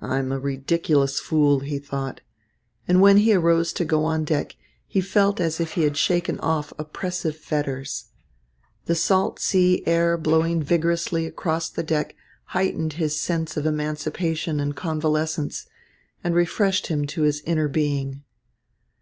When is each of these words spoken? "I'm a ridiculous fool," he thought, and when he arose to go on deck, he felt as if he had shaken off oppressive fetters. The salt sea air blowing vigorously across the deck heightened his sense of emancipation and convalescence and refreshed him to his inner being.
"I'm 0.00 0.32
a 0.32 0.40
ridiculous 0.40 1.20
fool," 1.20 1.60
he 1.60 1.78
thought, 1.78 2.22
and 2.88 3.02
when 3.02 3.18
he 3.18 3.34
arose 3.34 3.74
to 3.74 3.84
go 3.84 4.06
on 4.06 4.24
deck, 4.24 4.56
he 4.86 5.02
felt 5.02 5.38
as 5.38 5.60
if 5.60 5.72
he 5.74 5.82
had 5.82 5.98
shaken 5.98 6.38
off 6.40 6.72
oppressive 6.78 7.36
fetters. 7.36 8.06
The 8.86 8.94
salt 8.94 9.38
sea 9.38 9.82
air 9.86 10.16
blowing 10.16 10.62
vigorously 10.62 11.26
across 11.26 11.68
the 11.68 11.82
deck 11.82 12.16
heightened 12.44 12.94
his 12.94 13.20
sense 13.20 13.54
of 13.58 13.66
emancipation 13.66 14.60
and 14.60 14.74
convalescence 14.74 15.66
and 16.24 16.34
refreshed 16.34 16.86
him 16.86 17.06
to 17.08 17.24
his 17.24 17.42
inner 17.42 17.68
being. 17.68 18.22